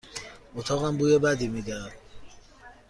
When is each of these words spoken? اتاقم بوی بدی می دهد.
اتاقم 0.55 0.97
بوی 0.97 1.17
بدی 1.19 1.47
می 1.47 1.61
دهد. 1.61 1.91